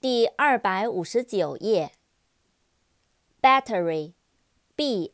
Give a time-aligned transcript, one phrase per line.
[0.00, 1.92] 第二百五十九页
[3.42, 4.12] battery
[4.76, 5.10] battery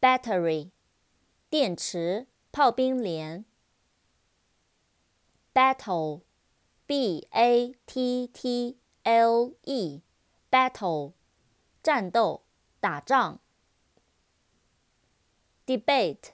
[0.00, 0.70] battery
[1.48, 3.44] 电池炮兵连
[5.54, 6.22] battle
[6.86, 7.24] battle
[10.50, 11.12] battle
[11.82, 12.44] 战斗
[12.80, 13.40] 打仗
[15.64, 16.32] debate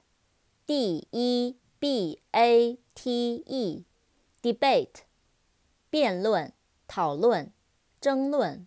[0.68, 5.02] debate，d e b a t e，debate，
[5.90, 6.54] 辩论、
[6.88, 7.52] 讨论、
[8.00, 8.66] 争论。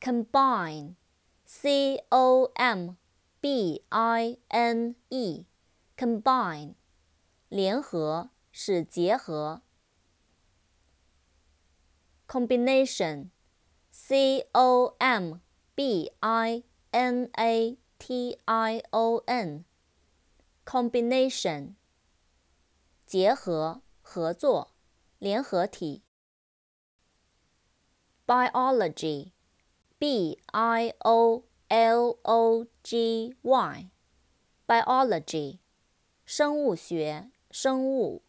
[0.00, 2.96] combine，c o m
[3.40, 6.74] b i n e，combine，
[7.48, 9.60] 联合，使结合。
[12.26, 15.40] combination，c o m
[15.74, 19.63] b i n a T I O N
[20.65, 21.75] combination
[23.05, 24.73] 结合、合作、
[25.19, 26.03] 联合体。
[28.27, 29.31] biology
[29.97, 33.89] B I O L O G Y
[34.67, 35.59] biology
[36.25, 38.19] Biology for.